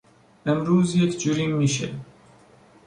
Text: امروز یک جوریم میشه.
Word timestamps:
امروز 0.45 0.95
یک 0.95 1.17
جوریم 1.19 1.55
میشه. 1.55 1.93